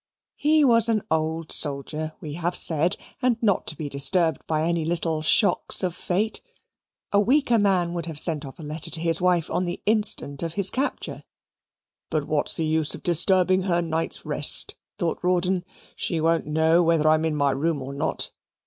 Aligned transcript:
He 0.37 0.65
was 0.65 0.89
an 0.89 1.03
old 1.11 1.51
soldier, 1.51 2.13
we 2.21 2.33
have 2.33 2.55
said, 2.55 2.97
and 3.21 3.37
not 3.39 3.67
to 3.67 3.77
be 3.77 3.87
disturbed 3.87 4.41
by 4.47 4.63
any 4.67 4.83
little 4.83 5.21
shocks 5.21 5.83
of 5.83 5.93
fate. 5.95 6.41
A 7.11 7.19
weaker 7.19 7.59
man 7.59 7.93
would 7.93 8.07
have 8.07 8.19
sent 8.19 8.43
off 8.43 8.57
a 8.57 8.63
letter 8.63 8.89
to 8.89 8.99
his 8.99 9.21
wife 9.21 9.51
on 9.51 9.65
the 9.65 9.79
instant 9.85 10.41
of 10.41 10.55
his 10.55 10.71
capture. 10.71 11.23
"But 12.09 12.25
what 12.25 12.49
is 12.49 12.55
the 12.55 12.65
use 12.65 12.95
of 12.95 13.03
disturbing 13.03 13.61
her 13.61 13.83
night's 13.83 14.25
rest?" 14.25 14.73
thought 14.97 15.19
Rawdon. 15.23 15.63
"She 15.95 16.19
won't 16.19 16.47
know 16.47 16.81
whether 16.81 17.07
I 17.07 17.13
am 17.13 17.23
in 17.25 17.35
my 17.35 17.51
room 17.51 17.79
or 17.79 17.93
not. 17.93 18.31